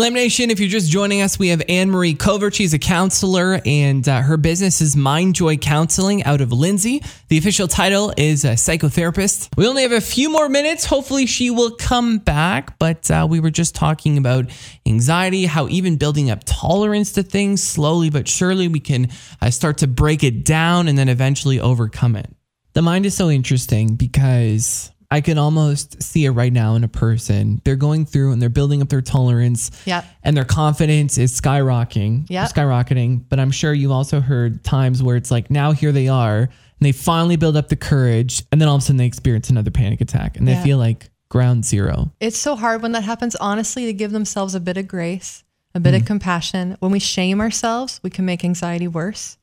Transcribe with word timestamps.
Glam 0.00 0.14
Nation, 0.14 0.50
if 0.50 0.58
you're 0.58 0.66
just 0.66 0.90
joining 0.90 1.20
us, 1.20 1.38
we 1.38 1.48
have 1.48 1.60
Ann 1.68 1.90
Marie 1.90 2.14
Covert. 2.14 2.54
She's 2.54 2.72
a 2.72 2.78
counselor, 2.78 3.60
and 3.66 4.08
uh, 4.08 4.22
her 4.22 4.38
business 4.38 4.80
is 4.80 4.96
Mind 4.96 5.34
Joy 5.34 5.58
Counseling 5.58 6.24
out 6.24 6.40
of 6.40 6.52
Lindsay. 6.52 7.02
The 7.28 7.36
official 7.36 7.68
title 7.68 8.10
is 8.16 8.46
a 8.46 8.52
psychotherapist. 8.52 9.50
We 9.58 9.68
only 9.68 9.82
have 9.82 9.92
a 9.92 10.00
few 10.00 10.30
more 10.30 10.48
minutes. 10.48 10.86
Hopefully, 10.86 11.26
she 11.26 11.50
will 11.50 11.72
come 11.72 12.16
back. 12.16 12.78
But 12.78 13.10
uh, 13.10 13.26
we 13.28 13.40
were 13.40 13.50
just 13.50 13.74
talking 13.74 14.16
about 14.16 14.46
anxiety, 14.86 15.44
how 15.44 15.68
even 15.68 15.98
building 15.98 16.30
up 16.30 16.44
tolerance 16.46 17.12
to 17.12 17.22
things 17.22 17.62
slowly 17.62 18.08
but 18.08 18.26
surely, 18.26 18.68
we 18.68 18.80
can 18.80 19.10
uh, 19.42 19.50
start 19.50 19.76
to 19.78 19.86
break 19.86 20.24
it 20.24 20.46
down 20.46 20.88
and 20.88 20.96
then 20.96 21.10
eventually 21.10 21.60
overcome 21.60 22.16
it. 22.16 22.34
The 22.72 22.80
mind 22.80 23.04
is 23.04 23.14
so 23.14 23.28
interesting 23.28 23.96
because 23.96 24.92
I 25.12 25.20
can 25.20 25.38
almost 25.38 26.00
see 26.02 26.24
it 26.24 26.30
right 26.30 26.52
now 26.52 26.76
in 26.76 26.84
a 26.84 26.88
person. 26.88 27.60
They're 27.64 27.74
going 27.76 28.06
through 28.06 28.32
and 28.32 28.40
they're 28.40 28.48
building 28.48 28.80
up 28.80 28.88
their 28.88 29.00
tolerance. 29.00 29.70
Yep. 29.84 30.04
And 30.22 30.36
their 30.36 30.44
confidence 30.44 31.18
is 31.18 31.38
skyrocketing. 31.38 32.26
Yep. 32.28 32.50
Skyrocketing. 32.50 33.24
But 33.28 33.40
I'm 33.40 33.50
sure 33.50 33.72
you've 33.74 33.90
also 33.90 34.20
heard 34.20 34.62
times 34.62 35.02
where 35.02 35.16
it's 35.16 35.30
like 35.30 35.50
now 35.50 35.72
here 35.72 35.90
they 35.90 36.06
are 36.06 36.42
and 36.42 36.50
they 36.80 36.92
finally 36.92 37.36
build 37.36 37.56
up 37.56 37.68
the 37.68 37.76
courage 37.76 38.44
and 38.52 38.60
then 38.60 38.68
all 38.68 38.76
of 38.76 38.82
a 38.82 38.84
sudden 38.84 38.98
they 38.98 39.06
experience 39.06 39.50
another 39.50 39.72
panic 39.72 40.00
attack 40.00 40.36
and 40.36 40.46
they 40.46 40.52
Yeah. 40.52 40.62
feel 40.62 40.78
like 40.78 41.10
ground 41.28 41.64
zero. 41.64 42.12
It's 42.20 42.38
so 42.38 42.54
hard 42.54 42.82
when 42.82 42.92
that 42.92 43.02
happens, 43.02 43.34
honestly, 43.36 43.86
to 43.86 43.92
give 43.92 44.12
themselves 44.12 44.54
a 44.54 44.60
bit 44.60 44.76
of 44.76 44.86
grace, 44.86 45.42
a 45.74 45.80
bit 45.80 45.94
of 45.94 46.00
mm-hmm. 46.00 46.06
compassion. 46.06 46.76
When 46.80 46.92
we 46.92 46.98
shame 47.00 47.40
ourselves, 47.40 48.00
we 48.02 48.10
can 48.10 48.24
make 48.24 48.44
anxiety 48.44 48.88
worse 48.88 49.38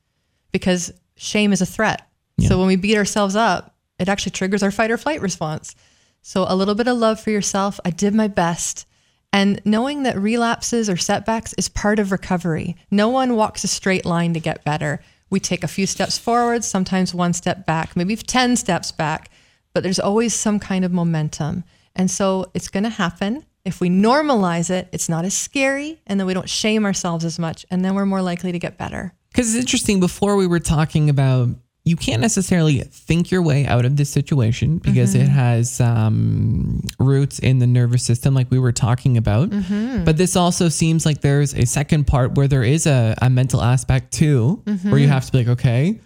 because 0.50 0.92
shame 1.16 1.52
is 1.52 1.60
a 1.60 1.66
threat. 1.66 2.08
Yeah. 2.38 2.48
So 2.48 2.58
when 2.58 2.68
we 2.68 2.76
beat 2.76 2.96
ourselves 2.96 3.36
up, 3.36 3.74
it 3.98 4.08
actually 4.08 4.32
triggers 4.32 4.62
our 4.62 4.70
fight 4.70 4.90
or 4.90 4.96
flight 4.96 5.20
response. 5.20 5.74
So 6.22 6.46
a 6.48 6.56
little 6.56 6.74
bit 6.74 6.88
of 6.88 6.98
love 6.98 7.20
for 7.20 7.30
yourself. 7.30 7.80
I 7.84 7.90
did 7.90 8.14
my 8.14 8.28
best. 8.28 8.86
And 9.32 9.60
knowing 9.64 10.04
that 10.04 10.18
relapses 10.18 10.88
or 10.88 10.96
setbacks 10.96 11.54
is 11.58 11.68
part 11.68 11.98
of 11.98 12.12
recovery. 12.12 12.76
No 12.90 13.08
one 13.08 13.36
walks 13.36 13.64
a 13.64 13.68
straight 13.68 14.04
line 14.04 14.34
to 14.34 14.40
get 14.40 14.64
better. 14.64 15.00
We 15.30 15.40
take 15.40 15.62
a 15.62 15.68
few 15.68 15.86
steps 15.86 16.16
forward, 16.16 16.64
sometimes 16.64 17.14
one 17.14 17.34
step 17.34 17.66
back, 17.66 17.94
maybe 17.94 18.16
10 18.16 18.56
steps 18.56 18.90
back, 18.92 19.30
but 19.74 19.82
there's 19.82 20.00
always 20.00 20.34
some 20.34 20.58
kind 20.58 20.84
of 20.84 20.92
momentum. 20.92 21.64
And 21.94 22.10
so 22.10 22.50
it's 22.54 22.68
going 22.68 22.84
to 22.84 22.90
happen. 22.90 23.44
If 23.64 23.80
we 23.80 23.90
normalize 23.90 24.70
it, 24.70 24.88
it's 24.92 25.10
not 25.10 25.26
as 25.26 25.36
scary, 25.36 26.00
and 26.06 26.18
then 26.18 26.26
we 26.26 26.32
don't 26.32 26.48
shame 26.48 26.86
ourselves 26.86 27.24
as 27.26 27.38
much, 27.38 27.66
and 27.70 27.84
then 27.84 27.94
we're 27.94 28.06
more 28.06 28.22
likely 28.22 28.52
to 28.52 28.58
get 28.58 28.78
better. 28.78 29.12
Because 29.30 29.54
it's 29.54 29.60
interesting, 29.60 30.00
before 30.00 30.36
we 30.36 30.46
were 30.46 30.60
talking 30.60 31.10
about 31.10 31.50
you 31.88 31.96
can't 31.96 32.20
necessarily 32.20 32.80
think 32.80 33.30
your 33.30 33.40
way 33.40 33.64
out 33.64 33.86
of 33.86 33.96
this 33.96 34.10
situation 34.10 34.76
because 34.76 35.14
it 35.14 35.22
mm-hmm. 35.22 35.32
has 35.32 35.80
um, 35.80 36.82
roots 37.00 37.38
in 37.38 37.60
the 37.60 37.66
nervous 37.66 38.04
system, 38.04 38.34
like 38.34 38.50
we 38.50 38.58
were 38.58 38.72
talking 38.72 39.16
about. 39.16 39.48
Mm-hmm. 39.48 40.04
But 40.04 40.18
this 40.18 40.36
also 40.36 40.68
seems 40.68 41.06
like 41.06 41.22
there's 41.22 41.54
a 41.54 41.64
second 41.64 42.06
part 42.06 42.34
where 42.34 42.46
there 42.46 42.62
is 42.62 42.86
a, 42.86 43.14
a 43.22 43.30
mental 43.30 43.62
aspect 43.62 44.12
too, 44.12 44.62
where 44.64 44.74
you 44.74 45.06
mm-hmm. 45.06 45.12
have 45.12 45.24
to 45.24 45.32
be 45.32 45.38
like, 45.38 45.48
okay, 45.48 45.98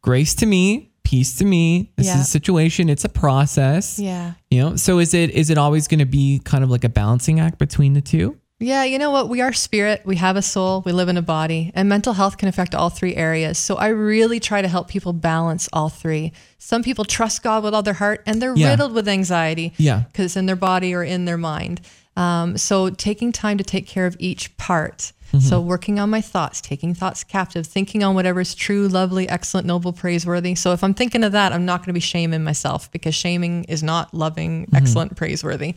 grace 0.00 0.34
to 0.36 0.46
me, 0.46 0.92
peace 1.04 1.36
to 1.36 1.44
me. 1.44 1.92
This 1.96 2.06
Yeah. 2.06 2.14
is 2.14 2.20
a 2.22 2.30
situation, 2.30 2.88
it's 2.88 3.04
a 3.04 3.10
process. 3.10 3.98
Yeah. 3.98 4.32
You 4.50 4.62
know, 4.62 4.76
so 4.76 4.98
is 4.98 5.12
it 5.12 5.30
is 5.32 5.50
it 5.50 5.58
always 5.58 5.88
going 5.88 6.00
to 6.00 6.06
be 6.06 6.40
kind 6.42 6.64
of 6.64 6.70
like 6.70 6.84
a 6.84 6.88
balancing 6.88 7.38
act 7.38 7.58
between 7.58 7.92
the 7.92 8.00
two? 8.00 8.38
Yeah, 8.60 8.82
you 8.82 8.98
know 8.98 9.12
what? 9.12 9.28
We 9.28 9.40
are 9.40 9.52
spirit, 9.52 10.02
we 10.04 10.16
have 10.16 10.34
a 10.36 10.42
soul, 10.42 10.82
we 10.84 10.90
live 10.90 11.08
in 11.08 11.16
a 11.16 11.22
body, 11.22 11.70
and 11.76 11.88
mental 11.88 12.12
health 12.14 12.38
can 12.38 12.48
affect 12.48 12.74
all 12.74 12.90
three 12.90 13.14
areas. 13.14 13.56
So 13.56 13.76
I 13.76 13.88
really 13.88 14.40
try 14.40 14.62
to 14.62 14.66
help 14.68 14.88
people 14.88 15.12
balance 15.12 15.68
all 15.72 15.88
three. 15.88 16.32
Some 16.58 16.82
people 16.82 17.04
trust 17.04 17.44
God 17.44 17.62
with 17.62 17.72
all 17.72 17.84
their 17.84 17.94
heart 17.94 18.22
and 18.26 18.42
they're 18.42 18.56
Yeah. 18.56 18.70
riddled 18.70 18.94
with 18.94 19.06
anxiety 19.06 19.72
Yeah. 19.76 20.00
because 20.10 20.24
it's 20.24 20.36
in 20.36 20.46
their 20.46 20.56
body 20.56 20.92
or 20.92 21.04
in 21.04 21.24
their 21.24 21.38
mind. 21.38 21.80
Um, 22.16 22.58
so 22.58 22.90
taking 22.90 23.30
time 23.30 23.58
to 23.58 23.64
take 23.64 23.86
care 23.86 24.06
of 24.06 24.16
each 24.18 24.56
part. 24.56 25.12
So 25.40 25.60
working 25.60 26.00
on 26.00 26.08
my 26.08 26.22
thoughts, 26.22 26.62
taking 26.62 26.94
thoughts 26.94 27.22
captive, 27.22 27.66
thinking 27.66 28.02
on 28.02 28.14
whatever 28.14 28.40
is 28.40 28.54
true, 28.54 28.88
lovely, 28.88 29.28
excellent, 29.28 29.66
noble, 29.66 29.92
praiseworthy. 29.92 30.54
So 30.54 30.72
if 30.72 30.82
I'm 30.82 30.94
thinking 30.94 31.22
of 31.22 31.32
that, 31.32 31.52
I'm 31.52 31.66
not 31.66 31.80
going 31.80 31.88
to 31.88 31.92
be 31.92 32.00
shaming 32.00 32.42
myself 32.42 32.90
because 32.92 33.14
shaming 33.14 33.64
is 33.64 33.82
not 33.82 34.14
loving, 34.14 34.66
excellent, 34.72 35.16
praiseworthy. 35.16 35.74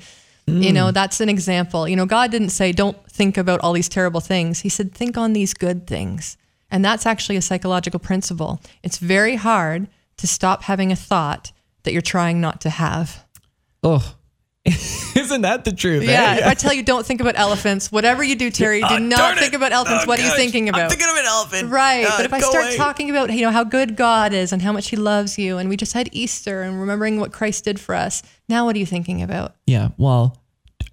You 0.47 0.74
know, 0.74 0.88
mm. 0.88 0.94
that's 0.94 1.22
an 1.22 1.29
example. 1.29 1.88
You 1.88 1.96
know, 1.96 2.06
God 2.06 2.31
didn't 2.31 2.50
say, 2.50 2.72
don't 2.72 2.97
think 3.09 3.38
about 3.38 3.62
all 3.62 3.74
these 3.74 3.88
terrible 3.88 4.19
things. 4.19 4.62
He 4.62 4.69
said, 4.69 4.94
think 4.94 5.18
on 5.18 5.34
these 5.34 5.53
good 5.53 5.88
things. 5.88 6.35
And 6.69 6.84
that's 6.84 7.06
actually 7.06 7.35
a 7.35 7.41
psychological 7.41 8.00
principle. 8.00 8.59
It's 8.84 8.97
very 8.97 9.35
hard 9.35 9.88
to 10.18 10.28
stop 10.28 10.63
having 10.63 10.91
a 10.91 10.96
thought 10.96 11.51
that 11.84 11.94
you're 11.94 12.01
trying 12.01 12.41
not 12.41 12.62
to 12.62 12.69
have. 12.69 13.25
Oh, 13.84 14.16
isn't 14.66 15.41
that 15.41 15.66
the 15.66 15.72
truth? 15.72 16.03
eh? 16.03 16.11
Yeah. 16.11 16.35
If 16.35 16.45
I 16.45 16.53
tell 16.53 16.72
you, 16.73 16.83
don't 16.83 17.05
think 17.05 17.19
about 17.19 17.33
elephants, 17.38 17.91
whatever 17.91 18.23
you 18.23 18.35
do, 18.35 18.51
Terry, 18.51 18.79
do 18.79 18.85
Ah, 18.85 18.89
darn 18.89 19.09
not 19.09 19.38
think 19.39 19.53
about 19.53 19.72
elephants. 19.72 20.03
Oh, 20.03 20.07
what 20.07 20.19
are 20.19 20.22
you 20.23 20.29
gosh. 20.29 20.38
thinking 20.38 20.69
I'm 20.69 20.75
about? 20.75 20.89
thinking 20.91 21.07
of 21.09 21.16
an 21.17 21.25
elephant. 21.25 21.72
Right. 21.72 22.05
Uh, 22.05 22.11
but 22.17 22.25
if 22.25 22.33
I 22.33 22.39
start 22.41 22.66
away. 22.66 22.77
talking 22.77 23.09
about, 23.09 23.33
you 23.33 23.41
know, 23.41 23.50
how 23.51 23.63
good 23.63 23.95
God 23.95 24.33
is 24.33 24.53
and 24.53 24.61
how 24.61 24.71
much 24.71 24.89
he 24.89 24.97
loves 24.97 25.38
you, 25.39 25.57
and 25.57 25.67
we 25.67 25.77
just 25.77 25.94
had 25.94 26.09
Easter 26.11 26.61
and 26.61 26.79
remembering 26.79 27.19
what 27.19 27.31
Christ 27.33 27.63
did 27.66 27.79
for 27.79 27.95
us, 27.95 28.21
now 28.47 28.66
what 28.66 28.75
are 28.75 28.79
you 28.79 28.85
thinking 28.85 29.21
about? 29.23 29.55
Yeah, 29.66 29.89
well, 29.97 30.38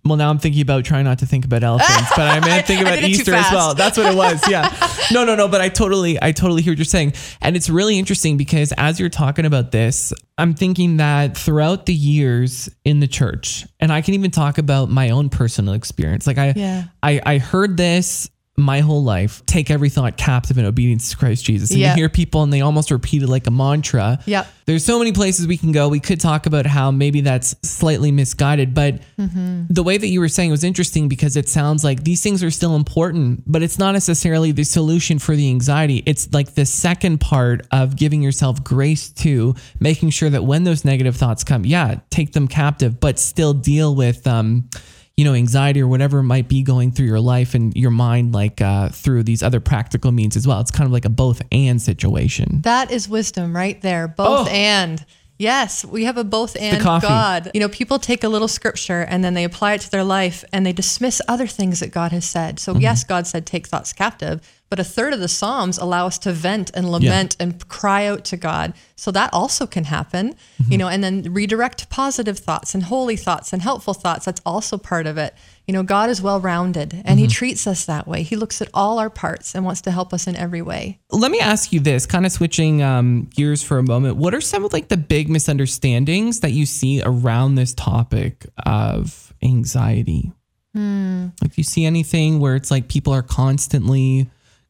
well, 0.05 0.17
now 0.17 0.31
I'm 0.31 0.39
thinking 0.39 0.63
about 0.63 0.85
trying 0.85 1.05
not 1.05 1.19
to 1.21 1.27
think 1.27 1.45
about 1.45 1.63
elephants, 1.63 2.11
but 2.17 2.27
I 2.27 2.41
meant 2.47 2.67
thinking 2.67 2.87
about 2.87 2.97
did 2.97 3.05
it 3.05 3.09
too 3.09 3.21
Easter 3.21 3.35
as 3.35 3.51
well. 3.53 3.75
That's 3.75 3.97
what 3.99 4.13
it 4.13 4.17
was. 4.17 4.47
Yeah. 4.49 4.75
No, 5.11 5.25
no, 5.25 5.35
no. 5.35 5.49
But 5.49 5.63
I 5.63 5.71
totally, 5.71 6.19
I 6.21 6.33
totally 6.33 6.61
hear 6.61 6.73
what 6.73 6.79
you're 6.79 6.85
saying, 6.85 7.15
and 7.41 7.57
it's 7.57 7.71
really 7.71 7.99
interesting 7.99 8.37
because 8.37 8.75
as 8.77 9.01
you're 9.01 9.09
talking 9.09 9.47
about 9.47 9.73
this, 9.73 10.13
I'm 10.37 10.53
thinking 10.53 10.99
that 10.99 11.35
throughout 11.35 11.87
the 11.87 11.95
years 11.95 12.69
in 12.85 13.01
the 13.01 13.07
church, 13.07 13.67
and 13.81 13.91
I 13.91 14.03
can 14.03 14.13
even 14.13 14.31
talk 14.31 14.59
about 14.59 14.91
my 14.91 15.09
own 15.09 15.31
personal 15.31 15.73
experience. 15.73 16.27
Like 16.27 16.37
I, 16.37 16.53
Yeah. 16.55 16.85
I, 17.03 17.23
I 17.25 17.39
heard 17.39 17.79
this 17.79 18.29
my 18.59 18.81
whole 18.81 19.03
life. 19.05 19.43
Take 19.47 19.71
every 19.71 19.89
thought 19.89 20.17
captive 20.17 20.59
in 20.59 20.65
obedience 20.65 21.11
to 21.11 21.17
Christ 21.17 21.45
Jesus. 21.45 21.71
And 21.71 21.79
Yeah. 21.81 21.91
you 21.93 21.97
hear 21.97 22.09
people, 22.09 22.43
and 22.43 22.53
they 22.53 22.61
almost 22.61 22.91
repeat 22.91 23.23
it 23.23 23.29
like 23.29 23.47
a 23.47 23.51
mantra. 23.51 24.19
Yeah. 24.27 24.45
There's 24.67 24.85
so 24.85 24.99
many 24.99 25.13
places 25.13 25.47
we 25.47 25.57
can 25.57 25.73
go. 25.73 25.89
We 25.89 26.01
could 26.01 26.21
talk 26.21 26.45
about 26.47 26.67
how 26.67 26.91
maybe 26.91 27.21
that's 27.23 27.55
slightly 27.63 28.13
misguided, 28.13 28.75
but 28.75 29.01
the 29.17 29.83
way 29.83 29.97
that 29.97 30.09
you 30.09 30.21
were 30.21 30.29
saying 30.29 30.51
was 30.51 30.63
interesting 30.65 31.09
because 31.09 31.37
it 31.37 31.49
sounds 31.49 31.85
like 31.85 32.05
these 32.05 32.21
things 32.23 32.43
are 32.45 32.51
still 32.51 32.77
important, 32.77 33.45
but 33.47 33.63
it's 33.63 33.79
not 33.79 33.93
necessarily 33.93 34.53
the 34.53 34.65
solution 34.65 35.19
for 35.19 35.35
the 35.37 35.49
anxiety. 35.49 36.03
It's 36.05 36.29
like 36.33 36.55
the 36.55 36.67
second 36.67 37.21
part 37.21 37.67
of 37.71 37.97
giving 37.97 38.23
yourself 38.23 38.63
grace 38.63 39.09
to 39.11 39.55
making 39.81 40.11
sure 40.11 40.29
that 40.31 40.45
when 40.45 40.65
those 40.65 40.85
negative 40.85 41.17
thoughts 41.17 41.45
come, 41.45 41.65
yeah, 41.65 42.01
take 42.11 42.33
them 42.33 42.47
captive, 42.49 43.01
but 43.01 43.19
still 43.19 43.55
deal 43.55 43.95
with, 43.95 44.27
um, 44.27 44.69
you 45.19 45.25
know, 45.25 45.35
anxiety 45.35 45.83
or 45.83 45.89
whatever 45.89 46.23
might 46.23 46.47
be 46.47 46.63
going 46.63 46.93
through 46.93 47.07
your 47.07 47.19
life 47.19 47.57
and 47.57 47.77
your 47.77 47.91
mind, 47.91 48.33
like 48.33 48.61
uh, 48.61 48.89
through 48.91 49.25
these 49.25 49.43
other 49.43 49.59
practical 49.59 50.13
means 50.13 50.37
as 50.37 50.47
well. 50.47 50.61
It's 50.61 50.71
kind 50.71 50.87
of 50.87 50.93
like 50.93 51.05
a 51.05 51.09
both 51.11 51.43
and 51.51 51.83
situation. 51.83 52.61
That 52.63 52.93
is 52.93 53.09
wisdom 53.09 53.55
right 53.55 53.83
there. 53.83 54.07
Both 54.07 54.47
Oh. 54.47 54.51
and. 54.51 55.05
Yes, 55.37 55.85
we 55.85 56.05
have 56.05 56.19
a 56.19 56.25
both 56.25 56.57
and. 56.61 56.83
God. 56.83 57.51
You 57.55 57.61
know, 57.61 57.69
people 57.69 57.99
take 57.99 58.23
a 58.23 58.29
little 58.29 58.49
scripture 58.49 59.03
and 59.03 59.25
then 59.25 59.35
they 59.35 59.43
apply 59.45 59.75
it 59.75 59.81
to 59.83 59.91
their 59.91 60.05
life 60.05 60.45
and 60.53 60.65
they 60.65 60.73
dismiss 60.73 61.21
other 61.29 61.47
things 61.49 61.81
that 61.81 61.93
God 61.93 62.11
has 62.13 62.25
said. 62.25 62.59
So, 62.61 62.77
yes, 62.77 63.03
God 63.05 63.27
said, 63.27 63.45
take 63.47 63.67
thoughts 63.67 63.93
captive, 63.93 64.41
but 64.71 64.79
a 64.79 64.85
third 64.85 65.13
of 65.13 65.21
the 65.21 65.29
Psalms 65.29 65.79
allow 65.79 66.07
us 66.07 66.19
to 66.21 66.33
vent 66.33 66.71
and 66.75 66.91
lament 66.91 67.37
and 67.41 67.67
cry 67.69 68.07
out 68.07 68.25
to 68.27 68.37
God. 68.37 68.75
So, 68.97 69.11
that 69.13 69.33
also 69.33 69.67
can 69.67 69.85
happen, 69.85 70.29
you 70.29 70.65
mm-hmm. 70.65 70.77
know, 70.77 70.89
and 70.89 71.03
then 71.03 71.33
redirect 71.33 71.89
positive 71.91 72.39
thoughts 72.39 72.75
and 72.75 72.85
holy 72.85 73.17
thoughts 73.17 73.53
and 73.53 73.63
helpful 73.63 73.95
thoughts. 73.95 74.25
That's 74.25 74.43
also 74.45 74.77
part 74.79 75.07
of 75.07 75.17
it. 75.19 75.35
You 75.67 75.75
know, 75.75 75.83
God 75.83 76.09
is 76.09 76.23
well 76.23 76.41
rounded 76.41 77.03
and 77.05 77.19
He 77.19 77.27
mm-hmm. 77.27 77.33
treats 77.33 77.67
us 77.67 77.85
that 77.85 78.09
way. 78.09 78.23
He 78.23 78.37
looks 78.37 78.63
at 78.63 78.69
all 78.73 78.99
our 78.99 79.11
parts 79.11 79.55
and 79.55 79.65
wants 79.65 79.83
to 79.83 79.91
help 79.91 80.13
us 80.13 80.27
in 80.27 80.35
every 80.35 80.63
way. 80.63 80.99
let 81.11 81.31
me 81.31 81.41
ask 81.41 81.73
you 81.73 81.81
this 81.81 82.07
kind 82.07 82.25
of 82.25 82.33
switching 82.33 82.83
um, 82.83 83.29
gears 83.35 83.63
for 83.63 83.79
a 83.79 83.83
moment 83.83 84.17
what 84.17 84.35
are 84.35 84.41
some 84.41 84.65
of 84.65 84.73
like 84.73 84.89
the 84.89 84.97
big 84.97 85.29
misunderstandings 85.29 86.41
that 86.41 86.53
you 86.53 86.65
see 86.67 87.03
around 87.03 87.55
this 87.55 87.75
topic 87.75 88.47
of 88.65 89.33
anxiety 89.43 90.33
hmm. 90.75 91.27
like 91.43 91.51
do 91.51 91.55
you 91.57 91.65
see 91.65 91.85
anything 91.85 92.41
where 92.41 92.55
it's 92.55 92.71
like 92.71 92.89
people 92.89 93.13
are 93.13 93.23
constantly 93.23 94.29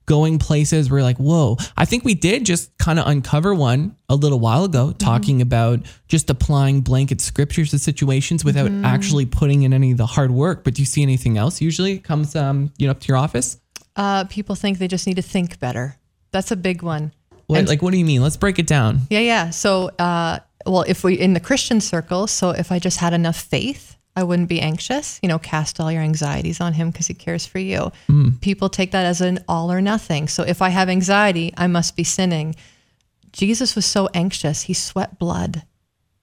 going 0.09 0.39
places 0.41 0.91
where 0.91 1.03
like 1.03 1.19
whoa. 1.19 1.57
I 1.77 1.85
think 1.85 2.05
we 2.05 2.15
did 2.15 2.45
just 2.45 2.77
kind 2.79 2.99
of 2.99 3.07
uncover 3.07 3.55
one 3.55 3.95
a 4.09 4.17
little 4.17 4.41
while 4.41 4.65
ago 4.65 4.93
talking 4.93 5.41
about 5.43 5.81
just 6.09 6.31
applying 6.31 6.81
blanket 6.81 7.21
scriptures 7.21 7.71
to 7.71 7.79
situations 7.79 8.45
without 8.45 8.71
actually 8.85 9.27
putting 9.27 9.63
in 9.63 9.73
any 9.73 9.93
of 9.93 9.99
the 9.99 10.07
hard 10.07 10.31
work. 10.33 10.65
But 10.65 10.75
do 10.75 10.83
you 10.83 10.87
see 10.87 11.03
anything 11.03 11.39
else? 11.39 11.61
Usually 11.61 11.93
it 11.93 12.05
comes 12.05 12.35
um, 12.35 12.73
you 12.79 12.87
know 12.87 12.91
up 12.93 13.01
to 13.01 13.09
your 13.09 13.19
office? 13.19 13.61
Uh, 13.95 14.25
people 14.25 14.55
think 14.57 14.79
they 14.79 14.89
just 14.89 15.07
need 15.07 15.17
to 15.17 15.23
think 15.23 15.59
better. 15.61 15.97
That's 16.33 16.51
a 16.51 16.57
big 16.57 16.83
one. 16.83 17.13
what, 17.47 17.59
And- 17.61 17.69
like 17.69 17.83
what 17.83 17.93
do 17.93 17.99
you 17.99 18.05
mean? 18.05 18.23
Let's 18.23 18.37
break 18.37 18.59
it 18.59 18.67
down. 18.67 19.01
Yeah, 19.11 19.21
yeah. 19.21 19.51
So, 19.51 19.89
uh, 19.99 20.39
well, 20.67 20.85
if 20.89 21.05
we 21.05 21.15
in 21.15 21.35
the 21.35 21.41
Christian 21.41 21.81
circle, 21.81 22.27
so 22.27 22.51
if 22.51 22.73
I 22.73 22.79
just 22.79 22.99
had 22.99 23.13
enough 23.13 23.37
faith, 23.37 23.97
I 24.19 24.25
wouldn't 24.25 24.49
be 24.49 24.61
anxious. 24.61 25.21
You 25.23 25.29
know, 25.29 25.39
cast 25.39 25.79
all 25.79 25.93
your 25.93 26.03
anxieties 26.03 26.61
on 26.61 26.73
Him 26.73 26.91
because 26.91 27.07
He 27.07 27.15
cares 27.15 27.47
for 27.47 27.61
you. 27.61 27.93
Hmm. 28.09 28.31
People 28.41 28.69
take 28.69 28.91
that 28.91 29.07
as 29.07 29.21
an 29.21 29.45
all 29.47 29.71
or 29.71 29.81
nothing. 29.81 30.27
So 30.27 30.43
if 30.43 30.61
I 30.61 30.71
have 30.71 30.89
anxiety, 30.89 31.55
I 31.57 31.69
must 31.69 31.95
be 31.95 32.03
sinning. 32.03 32.57
Jesus 33.31 33.77
was 33.77 33.87
so 33.87 34.09
anxious, 34.15 34.63
He 34.63 34.75
sweat 34.75 35.21
blood. 35.21 35.63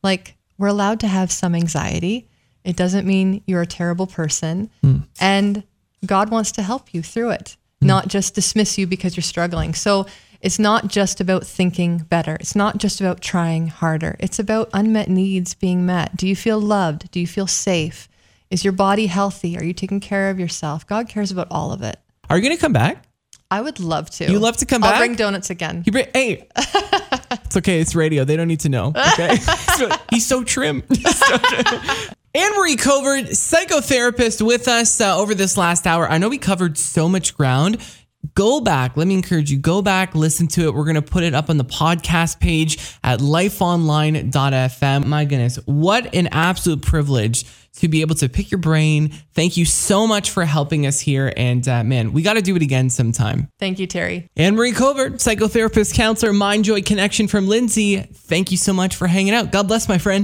Like 0.03 0.35
we're 0.57 0.67
allowed 0.67 0.99
to 0.99 1.07
have 1.07 1.31
some 1.31 1.55
anxiety. 1.55 2.27
It 2.65 2.75
doesn't 2.75 3.07
mean 3.07 3.41
you're 3.47 3.61
a 3.61 3.65
terrible 3.65 4.07
person. 4.07 4.69
Hmm. 4.81 4.97
And 5.21 5.63
God 6.05 6.29
wants 6.29 6.51
to 6.53 6.63
help 6.63 6.93
you 6.93 7.01
through 7.01 7.29
it, 7.29 7.55
hmm. 7.79 7.87
not 7.87 8.09
just 8.09 8.35
dismiss 8.35 8.77
you 8.77 8.87
because 8.87 9.15
you're 9.15 9.23
struggling. 9.23 9.73
So 9.73 10.05
it's 10.45 10.59
not 10.59 10.89
just 10.89 11.19
about 11.19 11.43
thinking 11.43 11.97
better. 11.97 12.35
It's 12.39 12.55
not 12.55 12.77
just 12.77 13.01
about 13.01 13.19
trying 13.19 13.67
harder. 13.67 14.15
It's 14.19 14.37
about 14.37 14.69
unmet 14.73 15.09
needs 15.09 15.55
being 15.55 15.87
met. 15.87 16.15
Do 16.15 16.27
you 16.27 16.35
feel 16.35 16.61
loved? 16.61 17.09
Do 17.09 17.19
you 17.19 17.25
feel 17.25 17.47
safe? 17.47 18.07
Is 18.51 18.63
your 18.63 18.71
body 18.71 19.07
healthy? 19.07 19.57
Are 19.57 19.63
you 19.63 19.73
taking 19.73 19.99
care 19.99 20.29
of 20.29 20.39
yourself? 20.39 20.85
God 20.85 21.09
cares 21.09 21.31
about 21.31 21.47
all 21.49 21.71
of 21.71 21.81
it. 21.81 21.97
Are 22.29 22.37
you 22.37 22.43
going 22.43 22.55
to 22.55 22.61
come 22.61 22.73
back? 22.73 23.07
I 23.49 23.59
would 23.59 23.79
love 23.79 24.11
to. 24.11 24.31
You 24.31 24.37
love 24.37 24.57
to 24.57 24.67
come 24.67 24.81
back. 24.81 24.93
I'll 24.93 24.99
back? 24.99 25.07
bring 25.07 25.15
donuts 25.15 25.49
again. 25.49 25.81
You 25.83 25.91
bring, 25.91 26.09
hey, 26.13 26.47
it's 26.55 27.57
okay. 27.57 27.79
It's 27.81 27.95
radio. 27.95 28.23
They 28.23 28.37
don't 28.37 28.47
need 28.47 28.59
to 28.61 28.69
know. 28.69 28.93
Okay. 29.13 29.37
He's 30.11 30.27
so 30.27 30.43
trim. 30.43 30.83
He's 30.89 31.17
so 31.17 31.37
trim. 31.39 31.91
Ann 32.35 32.51
Marie 32.55 32.75
Covert, 32.75 33.29
psychotherapist, 33.29 34.45
with 34.45 34.67
us 34.67 35.01
uh, 35.01 35.17
over 35.17 35.33
this 35.33 35.57
last 35.57 35.87
hour. 35.87 36.07
I 36.07 36.19
know 36.19 36.29
we 36.29 36.37
covered 36.37 36.77
so 36.77 37.09
much 37.09 37.35
ground. 37.35 37.81
Go 38.33 38.61
back. 38.61 38.97
Let 38.97 39.07
me 39.07 39.13
encourage 39.13 39.51
you. 39.51 39.57
Go 39.57 39.81
back, 39.81 40.15
listen 40.15 40.47
to 40.49 40.67
it. 40.67 40.73
We're 40.73 40.85
going 40.85 40.95
to 40.95 41.01
put 41.01 41.23
it 41.23 41.33
up 41.33 41.49
on 41.49 41.57
the 41.57 41.65
podcast 41.65 42.39
page 42.39 42.77
at 43.03 43.19
lifeonline.fm. 43.19 45.05
My 45.05 45.25
goodness, 45.25 45.57
what 45.65 46.13
an 46.15 46.27
absolute 46.27 46.81
privilege 46.81 47.45
to 47.75 47.89
be 47.89 48.01
able 48.01 48.15
to 48.15 48.29
pick 48.29 48.51
your 48.51 48.59
brain. 48.59 49.09
Thank 49.33 49.57
you 49.57 49.65
so 49.65 50.07
much 50.07 50.31
for 50.31 50.45
helping 50.45 50.85
us 50.85 50.99
here. 51.01 51.33
And 51.35 51.67
uh, 51.67 51.83
man, 51.83 52.13
we 52.13 52.21
got 52.21 52.35
to 52.35 52.41
do 52.41 52.55
it 52.55 52.61
again 52.61 52.89
sometime. 52.89 53.49
Thank 53.59 53.79
you, 53.79 53.87
Terry. 53.87 54.29
Ann 54.37 54.55
Marie 54.55 54.71
Covert, 54.71 55.15
psychotherapist, 55.15 55.93
counselor, 55.93 56.31
Mind 56.31 56.63
Joy 56.63 56.81
Connection 56.81 57.27
from 57.27 57.47
Lindsay. 57.49 57.97
Thank 57.99 58.51
you 58.51 58.57
so 58.57 58.71
much 58.71 58.95
for 58.95 59.07
hanging 59.07 59.33
out. 59.33 59.51
God 59.51 59.67
bless, 59.67 59.89
my 59.89 59.97
friend. 59.97 60.23